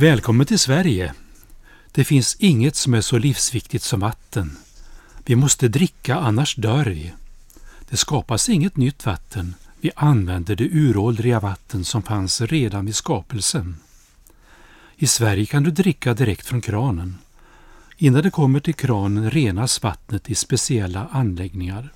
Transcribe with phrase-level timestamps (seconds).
[0.00, 1.14] Välkommen till Sverige!
[1.92, 4.58] Det finns inget som är så livsviktigt som vatten.
[5.24, 7.12] Vi måste dricka, annars dör vi.
[7.88, 9.54] Det skapas inget nytt vatten.
[9.80, 13.76] Vi använder det uråldriga vatten som fanns redan vid skapelsen.
[14.96, 17.18] I Sverige kan du dricka direkt från kranen.
[18.02, 21.92] Innan det kommer till kranen renas vattnet i speciella anläggningar.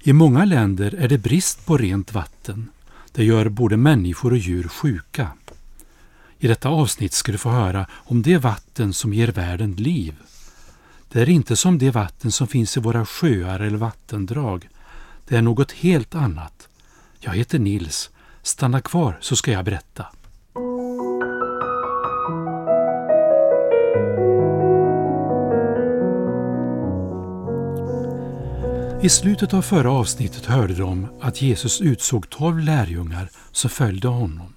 [0.00, 2.68] I många länder är det brist på rent vatten.
[3.12, 5.28] Det gör både människor och djur sjuka.
[6.38, 10.14] I detta avsnitt ska du få höra om det vatten som ger världen liv.
[11.08, 14.68] Det är inte som det vatten som finns i våra sjöar eller vattendrag.
[15.28, 16.68] Det är något helt annat.
[17.20, 18.10] Jag heter Nils.
[18.42, 20.06] Stanna kvar så ska jag berätta.
[29.06, 34.54] I slutet av förra avsnittet hörde de att Jesus utsåg tolv lärjungar som följde honom.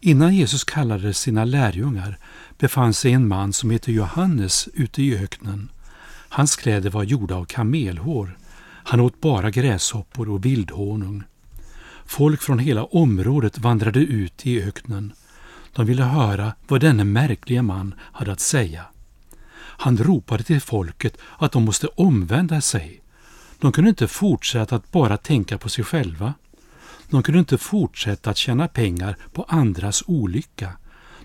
[0.00, 2.18] Innan Jesus kallade sina lärjungar
[2.58, 5.70] befann sig en man som hette Johannes ute i öknen.
[6.28, 8.38] Hans kläder var gjorda av kamelhår.
[8.62, 11.22] Han åt bara gräshoppor och vildhonung.
[12.06, 15.12] Folk från hela området vandrade ut i öknen.
[15.72, 18.84] De ville höra vad denne märkliga man hade att säga.
[19.56, 23.02] Han ropade till folket att de måste omvända sig.
[23.60, 26.34] De kunde inte fortsätta att bara tänka på sig själva.
[27.10, 30.72] De kunde inte fortsätta att tjäna pengar på andras olycka.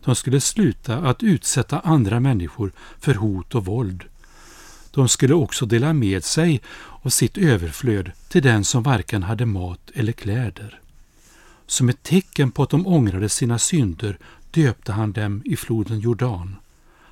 [0.03, 4.03] De skulle sluta att utsätta andra människor för hot och våld.
[4.91, 6.61] De skulle också dela med sig
[7.01, 10.79] av sitt överflöd till den som varken hade mat eller kläder.
[11.67, 14.17] Som ett tecken på att de ångrade sina synder
[14.51, 16.55] döpte han dem i floden Jordan.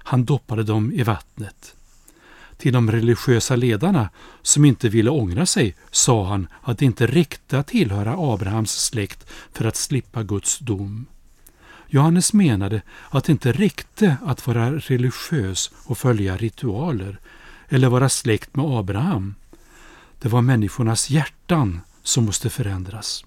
[0.03, 1.75] Han doppade dem i vattnet.
[2.61, 4.09] Till de religiösa ledarna
[4.41, 9.29] som inte ville ångra sig sa han att det inte räckte att tillhöra Abrahams släkt
[9.53, 11.05] för att slippa Guds dom.
[11.87, 17.19] Johannes menade att det inte räckte att vara religiös och följa ritualer
[17.69, 19.35] eller vara släkt med Abraham.
[20.19, 23.25] Det var människornas hjärtan som måste förändras.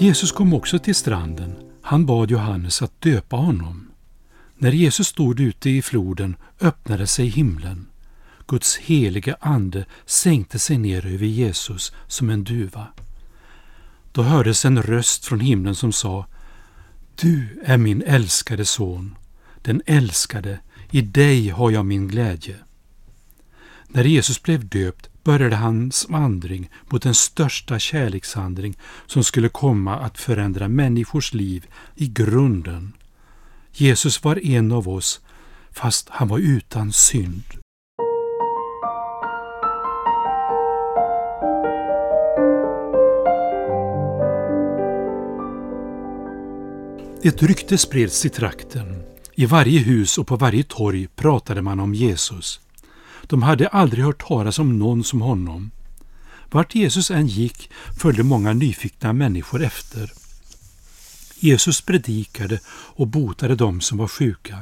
[0.00, 1.54] Jesus kom också till stranden.
[1.82, 3.90] Han bad Johannes att döpa honom.
[4.58, 7.86] När Jesus stod ute i floden öppnade sig himlen.
[8.46, 12.86] Guds heliga ande sänkte sig ner över Jesus som en duva.
[14.12, 16.26] Då hördes en röst från himlen som sa
[17.20, 19.16] Du är min älskade son,
[19.62, 22.56] den älskade, i dig har jag min glädje.
[23.88, 30.18] När Jesus blev döpt började hans vandring mot den största kärlekshandling som skulle komma att
[30.18, 31.66] förändra människors liv
[31.96, 32.92] i grunden.
[33.72, 35.20] Jesus var en av oss,
[35.70, 37.42] fast han var utan synd.
[47.22, 49.02] Ett rykte spreds i trakten.
[49.34, 52.60] I varje hus och på varje torg pratade man om Jesus.
[53.30, 55.70] De hade aldrig hört talas om någon som honom.
[56.50, 57.70] Vart Jesus än gick
[58.00, 60.12] följde många nyfikna människor efter.
[61.40, 64.58] Jesus predikade och botade dem som var sjuka.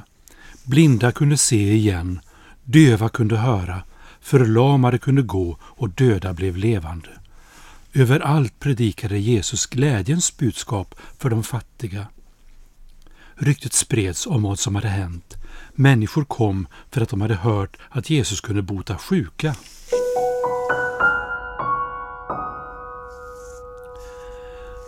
[0.64, 2.20] Blinda kunde se igen,
[2.64, 3.82] döva kunde höra,
[4.20, 7.10] förlamade kunde gå och döda blev levande.
[7.92, 12.06] Överallt predikade Jesus glädjens budskap för de fattiga.
[13.34, 15.37] Ryktet spreds om vad som hade hänt.
[15.80, 19.54] Människor kom för att de hade hört att Jesus kunde bota sjuka.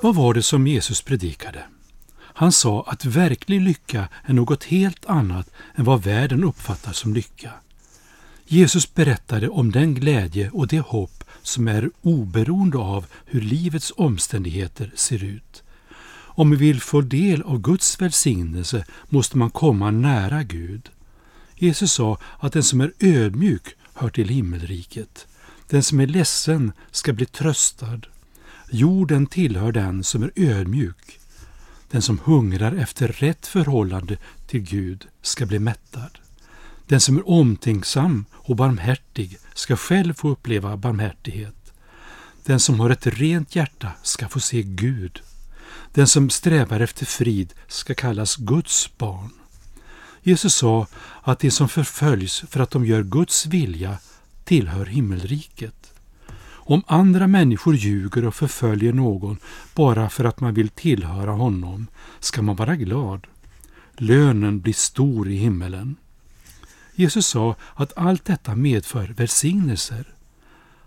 [0.03, 1.63] Vad var det som Jesus predikade?
[2.17, 7.51] Han sa att verklig lycka är något helt annat än vad världen uppfattar som lycka.
[8.47, 14.93] Jesus berättade om den glädje och det hopp som är oberoende av hur livets omständigheter
[14.95, 15.63] ser ut.
[16.41, 20.91] Om vi vill få del av Guds välsignelse måste man komma nära Gud.
[21.55, 23.63] Jesus sa att den som är ödmjuk
[23.95, 25.27] hör till himmelriket.
[25.67, 28.01] Den som är ledsen ska bli tröstad.
[28.71, 31.21] Jorden tillhör den som är ödmjuk.
[31.91, 34.17] Den som hungrar efter rätt förhållande
[34.47, 36.19] till Gud ska bli mättad.
[36.87, 41.73] Den som är omtänksam och barmhärtig ska själv få uppleva barmhärtighet.
[42.45, 45.23] Den som har ett rent hjärta ska få se Gud.
[45.93, 49.31] Den som strävar efter frid ska kallas Guds barn.
[50.23, 50.87] Jesus sa
[51.23, 53.99] att de som förföljs för att de gör Guds vilja
[54.45, 55.93] tillhör himmelriket.
[56.71, 59.39] Om andra människor ljuger och förföljer någon
[59.75, 61.87] bara för att man vill tillhöra honom
[62.21, 63.27] ska man vara glad.
[63.97, 65.97] lönen blir stor i himmelen.
[66.95, 70.15] Jesus sa att allt detta medför välsignelser.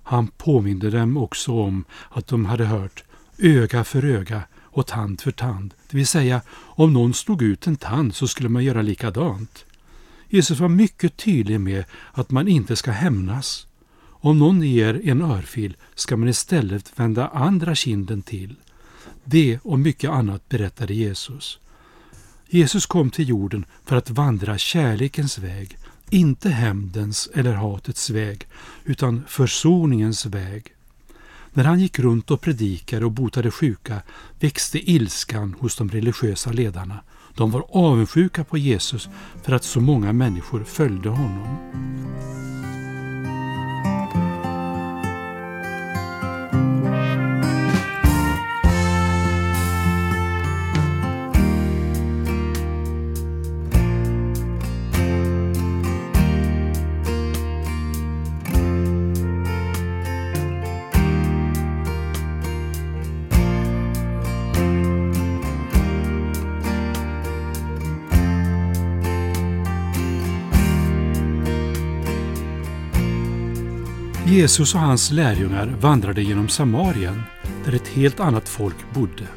[0.04, 3.04] Han påminde dem också om att de hade hört
[3.38, 4.44] öga för öga
[4.74, 8.50] och tand för tand, det vill säga om någon slog ut en tand så skulle
[8.50, 9.66] man göra likadant.
[10.30, 13.68] Jesus var mycket tydlig med att man inte ska hämnas.
[14.06, 18.56] Om någon ger en örfil ska man istället vända andra kinden till.
[19.24, 21.60] Det och mycket annat berättade Jesus.
[22.50, 25.78] Jesus kom till jorden för att vandra kärlekens väg,
[26.10, 28.48] inte hämndens eller hatets väg,
[28.84, 30.74] utan försoningens väg.
[31.54, 34.02] När han gick runt och predikade och botade sjuka
[34.40, 37.00] växte ilskan hos de religiösa ledarna.
[37.36, 39.10] De var avundsjuka på Jesus
[39.44, 41.58] för att så många människor följde honom.
[74.34, 77.24] Jesus och hans lärjungar vandrade genom Samarien,
[77.66, 79.28] där ett helt annat folk bodde.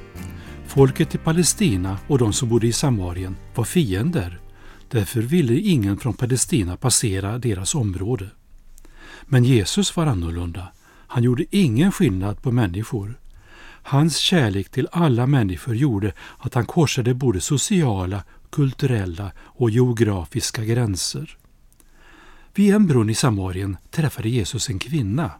[0.66, 4.40] Folket i Palestina och de som bodde i Samarien var fiender.
[4.90, 8.28] Därför ville ingen från Palestina passera deras område.
[9.26, 10.68] Men Jesus var annorlunda.
[11.06, 13.18] Han gjorde ingen skillnad på människor.
[13.82, 21.36] Hans kärlek till alla människor gjorde att han korsade både sociala, kulturella och geografiska gränser.
[22.56, 25.30] Vid en brunn i Samarien träffade Jesus en kvinna.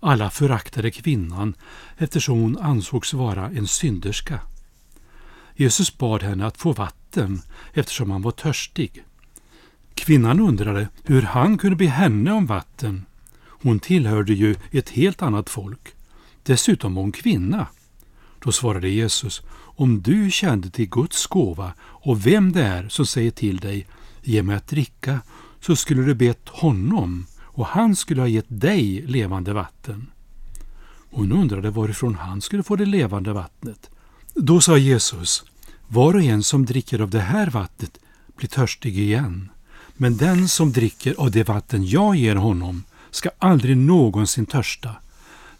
[0.00, 1.54] Alla föraktade kvinnan
[1.96, 4.40] eftersom hon ansågs vara en synderska.
[5.56, 9.04] Jesus bad henne att få vatten eftersom han var törstig.
[9.94, 13.06] Kvinnan undrade hur han kunde be henne om vatten.
[13.38, 15.94] Hon tillhörde ju ett helt annat folk.
[16.42, 17.66] Dessutom var hon kvinna.
[18.44, 23.30] Då svarade Jesus, om du kände till Guds gåva och vem det är som säger
[23.30, 23.86] till dig,
[24.22, 25.20] ge mig att dricka,
[25.66, 30.06] så skulle du bett honom och han skulle ha gett dig levande vatten.
[31.10, 33.90] Hon undrade varifrån han skulle få det levande vattnet.
[34.34, 35.44] Då sa Jesus,
[35.88, 37.98] var och en som dricker av det här vattnet
[38.36, 39.48] blir törstig igen.
[39.94, 44.90] Men den som dricker av det vatten jag ger honom ska aldrig någonsin törsta.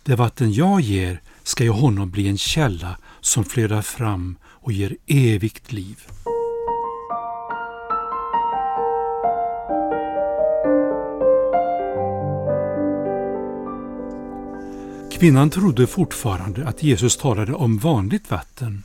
[0.03, 4.97] Det vatten jag ger ska i honom bli en källa som flödar fram och ger
[5.06, 6.06] evigt liv.
[15.19, 18.83] Kvinnan trodde fortfarande att Jesus talade om vanligt vatten.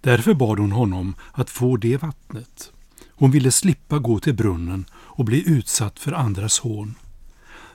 [0.00, 2.72] Därför bad hon honom att få det vattnet.
[3.10, 6.94] Hon ville slippa gå till brunnen och bli utsatt för andras hån.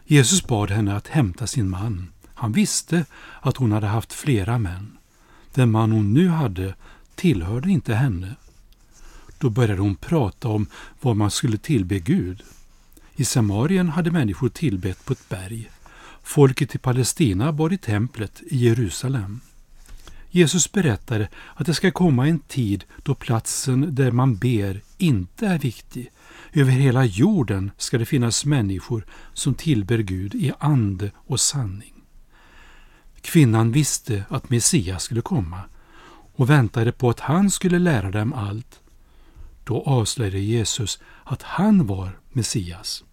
[0.06, 2.12] Jesus bad henne att hämta sin man.
[2.34, 3.06] Han visste
[3.42, 4.98] att hon hade haft flera män.
[5.54, 6.76] Den man hon nu hade
[7.16, 8.36] tillhörde inte henne.
[9.38, 10.68] Då började hon prata om
[11.02, 12.44] vad man skulle tillbe Gud.
[13.16, 15.70] I Samarien hade människor tillbett på ett berg.
[16.24, 19.40] Folket i Palestina bar i templet i Jerusalem.
[20.30, 25.60] Jesus berättade att det ska komma en tid då platsen där man ber inte är
[25.60, 26.12] viktig.
[26.54, 31.94] Över hela jorden ska det finnas människor som tillber Gud i ande och sanning.
[33.22, 35.62] Kvinnan visste att Messias skulle komma
[36.36, 38.80] och väntade på att han skulle lära dem allt.
[39.64, 43.04] Då avslöjade Jesus att han var Messias.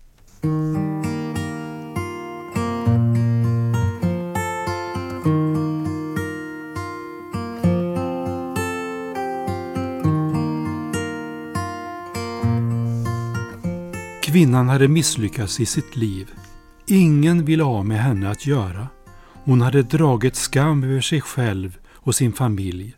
[14.31, 16.31] Kvinnan hade misslyckats i sitt liv.
[16.87, 18.89] Ingen ville ha med henne att göra.
[19.45, 22.95] Hon hade dragit skam över sig själv och sin familj.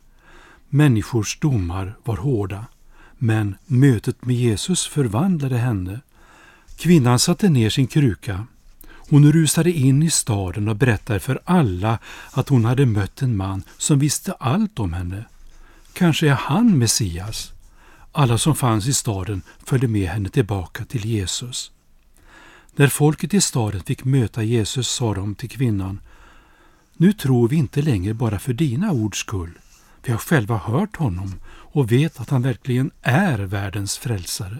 [0.68, 2.66] Människors domar var hårda.
[3.18, 6.00] Men mötet med Jesus förvandlade henne.
[6.76, 8.46] Kvinnan satte ner sin kruka.
[8.86, 11.98] Hon rusade in i staden och berättade för alla
[12.32, 15.24] att hon hade mött en man som visste allt om henne.
[15.92, 17.52] Kanske är han Messias?
[18.14, 21.72] Alla som fanns i staden följde med henne tillbaka till Jesus.
[22.74, 26.00] När folket i staden fick möta Jesus sa de till kvinnan
[26.96, 29.58] Nu tror vi inte längre bara för dina ords skull.
[30.04, 34.58] Vi har själva hört honom och vet att han verkligen är världens frälsare.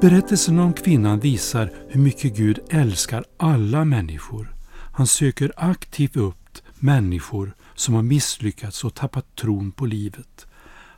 [0.00, 4.57] Berättelsen om kvinnan visar hur mycket Gud älskar alla människor
[4.98, 10.46] han söker aktivt upp människor som har misslyckats och tappat tron på livet.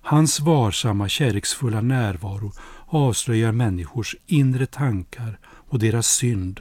[0.03, 2.53] Hans varsamma, kärleksfulla närvaro
[2.87, 6.61] avslöjar människors inre tankar och deras synd.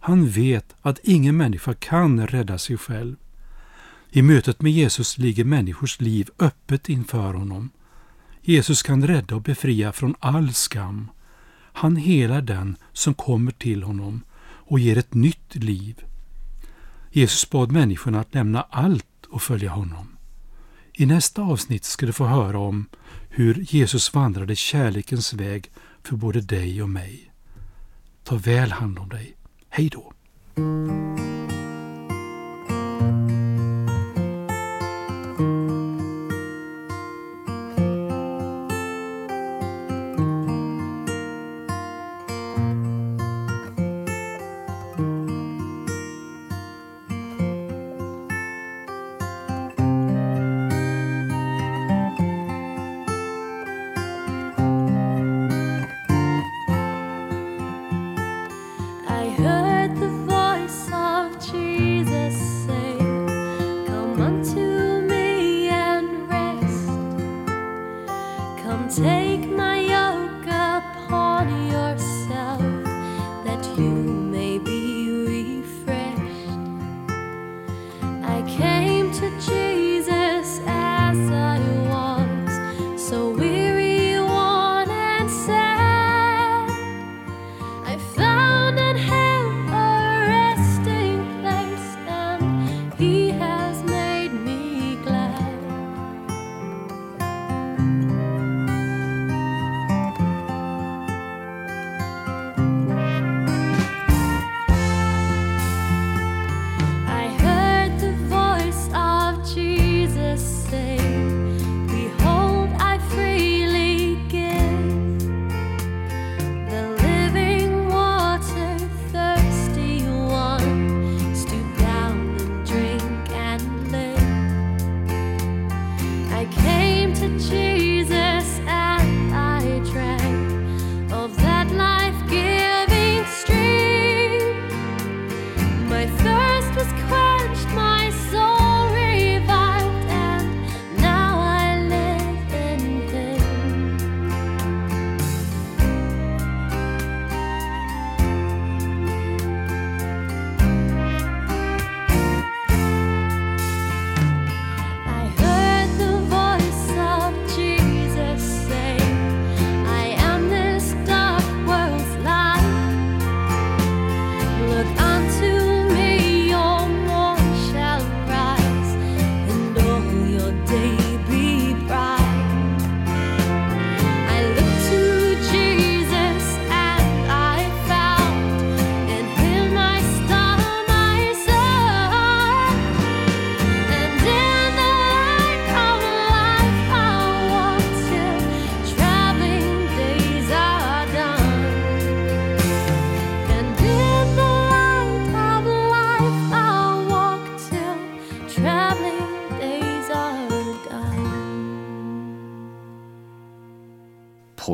[0.00, 3.16] Han vet att ingen människa kan rädda sig själv.
[4.10, 7.70] I mötet med Jesus ligger människors liv öppet inför honom.
[8.42, 11.10] Jesus kan rädda och befria från all skam.
[11.72, 16.04] Han helar den som kommer till honom och ger ett nytt liv.
[17.16, 20.16] Jesus bad människorna att lämna allt och följa honom.
[20.92, 22.86] I nästa avsnitt ska du få höra om
[23.28, 25.70] hur Jesus vandrade kärlekens väg
[26.02, 27.32] för både dig och mig.
[28.24, 29.36] Ta väl hand om dig.
[29.68, 30.12] Hej då!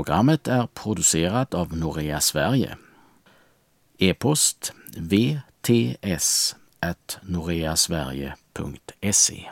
[0.00, 2.76] Programmet är producerat av Norea Sverige.
[3.98, 6.56] E-post vts
[7.22, 9.50] noreasverige.se